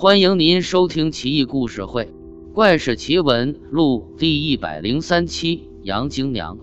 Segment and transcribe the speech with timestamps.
[0.00, 2.04] 欢迎您收听《奇异故事会·
[2.52, 5.68] 怪事奇闻录》第一百零三期。
[5.82, 6.56] 杨京娘，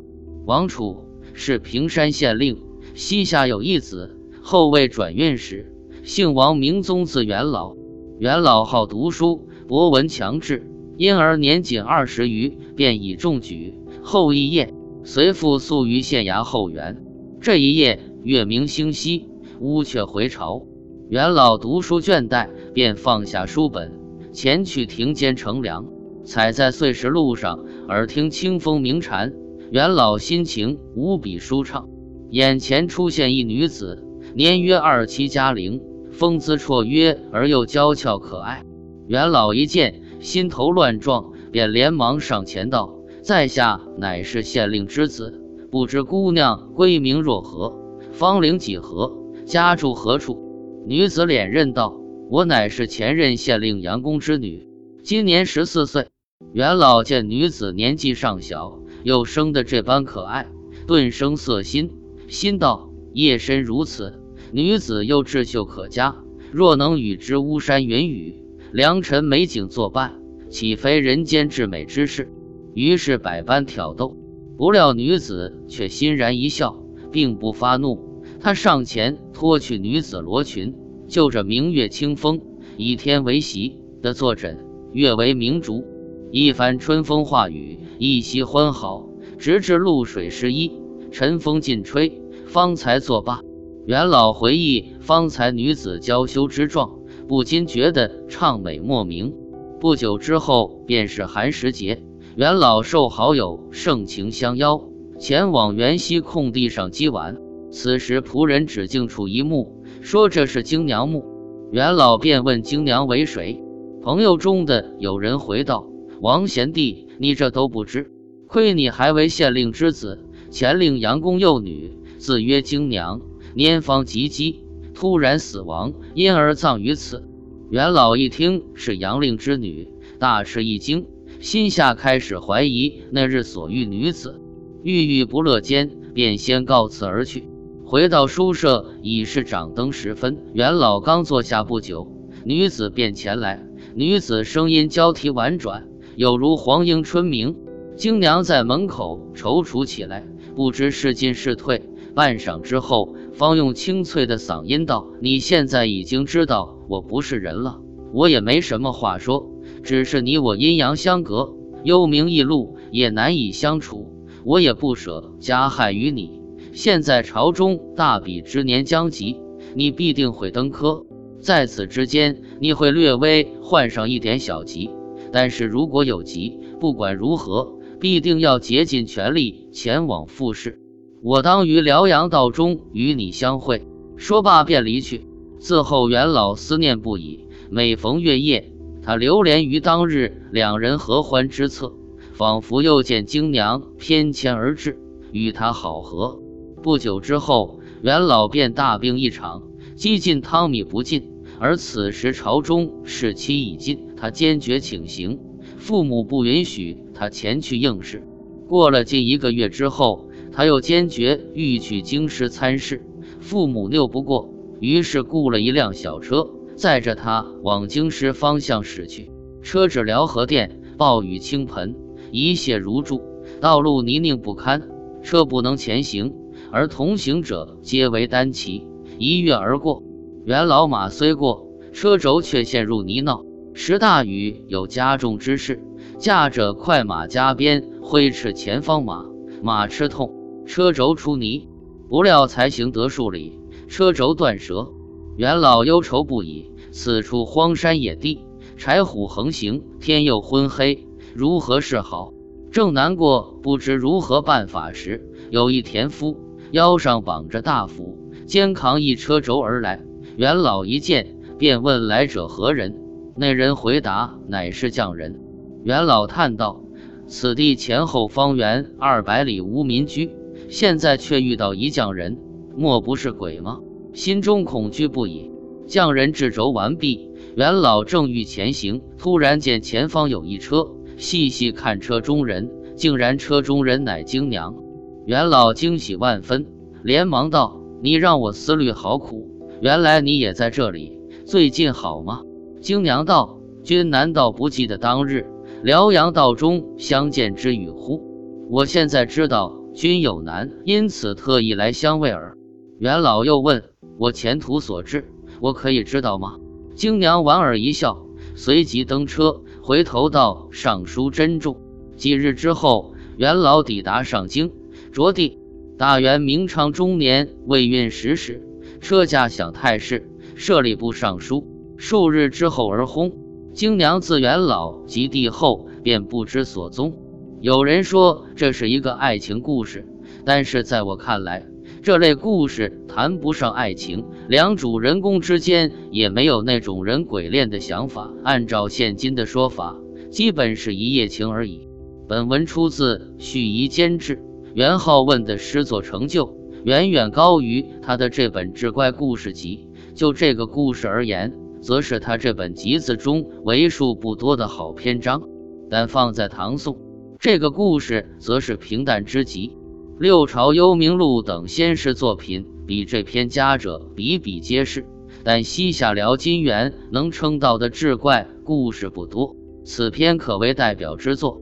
[0.46, 2.64] 王储是平山县令，
[2.94, 5.70] 膝下有一子，后位转运使，
[6.02, 7.76] 姓王，名宗，字元老。
[8.20, 10.66] 元老好读书，博闻强志，
[10.96, 14.74] 因而年仅二十余，便已中举，后一夜，
[15.04, 17.04] 随父宿于县衙后园。
[17.42, 19.28] 这一夜，月明星稀，
[19.60, 20.66] 乌鹊回巢。
[21.08, 23.94] 元老读书倦怠，便放下书本，
[24.34, 25.86] 前去庭间乘凉。
[26.26, 29.34] 踩在碎石路上，耳听清风鸣蝉，
[29.72, 31.88] 元老心情无比舒畅。
[32.32, 38.66] 眼前出现一女子，年约二七佳龄，风姿绰约而又娇俏可爱。
[39.08, 50.44] 元老一见，心头乱撞，便连忙上前道：“在下乃是县令之子，不知姑娘闺名若何，芳龄几何，家住何处？”
[50.86, 54.68] 女子脸认道：“我乃是前任县令杨公之女，
[55.04, 56.08] 今年十四岁。”
[56.54, 60.48] 元老见女子年纪尚小，又生得这般可爱，
[60.88, 61.92] 顿生色心，
[62.28, 64.20] 心道：夜深如此，
[64.52, 66.16] 女子又智秀可嘉，
[66.52, 70.20] 若能与之巫山云雨、良辰美景作伴，
[70.50, 72.32] 岂非人间至美之事？
[72.74, 74.18] 于是百般挑逗，
[74.58, 78.24] 不料女子却欣然一笑，并不发怒。
[78.40, 80.76] 他上前脱去女子罗裙，
[81.08, 82.42] 就着明月清风，
[82.78, 85.84] 以天为席的坐枕，月为明烛，
[86.32, 90.72] 一番春风化雨，一夕欢好，直至露水湿衣，
[91.12, 93.42] 晨风尽吹，方才作罢。
[93.86, 99.34] 元老回忆方才女子娇羞之状，不禁觉得畅美莫名。
[99.80, 102.02] 不久之后，便是寒食节，
[102.36, 107.38] 元老受好友盛情相邀，前往园西空地上击玩。
[107.70, 109.75] 此时，仆人指径处一墓，
[110.06, 111.26] 说这是京娘墓。
[111.72, 113.60] 元老便问京娘为谁？
[114.04, 115.90] 朋友中的有人回道
[116.22, 118.12] ：“王贤弟，你这都不知，
[118.46, 123.20] 亏你还为县令之子，前令杨公幼女，自曰京娘，
[123.56, 124.58] 年方及笄，
[124.94, 127.28] 突然死亡，因而葬于此。”
[127.72, 129.88] 元老一听是杨令之女，
[130.20, 131.08] 大吃一惊，
[131.40, 134.40] 心下开始怀疑那日所遇女子，
[134.84, 137.46] 郁郁不乐间，便先告辞而去。
[137.96, 140.38] 回到书舍，已是掌灯时分。
[140.52, 142.12] 元老刚坐下不久，
[142.44, 143.66] 女子便前来。
[143.96, 147.56] 女子声音交替婉转，有如黄莺春鸣。
[147.96, 151.84] 京娘在门口踌躇起来，不知是进是退。
[152.14, 157.80] 半晌之后，方用清脆的嗓音道：“你现在已经知道我不是人了，
[158.12, 159.50] 我也没什么话说，
[159.84, 161.56] 只是你我阴阳相隔，
[161.86, 164.12] 幽冥异路，也难以相处。
[164.44, 166.42] 我也不舍加害于你。”
[166.76, 169.40] 现在朝中大比之年将及，
[169.76, 171.06] 你必定会登科，
[171.40, 174.92] 在此之间，你会略微患上一点小疾。
[175.32, 180.82] 但是如果有疾，不管如何，必定要竭尽全力前往复试。
[181.24, 183.88] 我当于辽阳道中与你相会。
[184.18, 185.26] 说罢便离去。
[185.60, 191.94] 自后元老思念不已，每逢月夜，他流连于当日两人合欢之侧，
[192.34, 195.00] 仿佛又见京娘翩跹而至，
[195.32, 196.42] 与他好合。
[196.86, 199.64] 不久之后，元老便大病一场，
[199.96, 201.32] 几近汤米不进。
[201.58, 205.40] 而此时朝中事期已尽，他坚决请行，
[205.80, 208.22] 父母不允许他前去应试。
[208.68, 213.04] 过了近一个月之后，他又坚决欲去京师参试，
[213.40, 219.32] 父母拗不过，于是雇了一辆小车，载着他往京师方向驶去。
[219.64, 221.96] 车至辽河店，暴雨倾盆，
[222.30, 223.24] 一泻如注，
[223.60, 224.88] 道路泥泞不堪，
[225.24, 226.32] 车不能前行。
[226.76, 228.86] 而同行者皆为单骑，
[229.18, 230.04] 一跃而过。
[230.44, 233.46] 元老马虽过，车轴却陷入泥淖。
[233.74, 235.82] 时大雨有加重之势，
[236.18, 239.24] 驾者快马加鞭挥斥前方马，
[239.64, 240.34] 马吃痛，
[240.66, 241.70] 车轴出泥。
[242.10, 244.92] 不料才行得数里，车轴断折。
[245.38, 246.74] 元老忧愁不已。
[246.92, 248.42] 此处荒山野地，
[248.76, 252.34] 柴虎横行，天又昏黑，如何是好？
[252.70, 256.36] 正难过不知如何办法时，有一田夫。
[256.72, 260.02] 腰上绑着大斧，肩扛一车轴而来。
[260.36, 263.00] 元老一见，便问来者何人。
[263.38, 265.40] 那人回答：“乃是匠人。”
[265.84, 266.82] 元老叹道
[267.28, 270.32] ：“此地前后方圆二百里无民居，
[270.70, 272.38] 现在却遇到一匠人，
[272.76, 273.80] 莫不是鬼吗？”
[274.14, 275.52] 心中恐惧不已。
[275.88, 280.88] 匠人制轴完毕，元老正欲前行，突然见前方有一车，
[281.18, 284.76] 细细看车中人，竟然车中人乃京娘。
[285.26, 286.68] 元老惊喜万分，
[287.02, 289.50] 连忙道：“你让我思虑好苦，
[289.82, 291.18] 原来你也在这里。
[291.48, 292.42] 最近好吗？”
[292.80, 295.48] 京娘道：“君难道不记得当日
[295.82, 298.22] 辽阳道中相见之语乎？
[298.70, 302.56] 我现在知道君有难，因此特意来相慰耳。”
[303.00, 303.84] 元老又问
[304.20, 305.26] ：“我前途所至，
[305.60, 306.58] 我可以知道吗？”
[306.94, 311.78] 京娘莞尔一笑，随即登车，回头道：“尚书珍重。”
[312.16, 314.72] 几日之后，元老抵达上京，
[315.16, 315.58] 着地。
[315.98, 318.62] 大元明昌中年，未孕十时，
[319.00, 321.66] 车驾享太师，设吏部尚书。
[321.96, 323.32] 数日之后而薨。
[323.72, 327.14] 京娘自元老及帝后，便不知所踪。
[327.62, 330.06] 有人说这是一个爱情故事，
[330.44, 331.66] 但是在我看来，
[332.04, 338.34] 这类故事谈不上爱情，两主人公之间也没有那种人鬼恋的想法。
[338.44, 339.96] 按照现今的说法，
[340.30, 341.88] 基本是一夜情而已。
[342.28, 344.44] 本文出自盱眙监制
[344.76, 349.88] 元好问的诗作成就，远远高于他的这本志怪故事集。
[350.14, 355.44] 就这个故事而言，则是他这本集子中为数不多的好篇章。
[355.90, 357.00] 但放在唐宋，
[357.40, 359.78] 这个故事则是平淡之极。
[360.20, 365.06] 六朝幽冥录等先世作品比这篇佳者比比皆是，
[365.46, 369.56] 但西夏辽金元能称道的志怪故事不多，
[369.86, 371.62] 此篇可为代表之作。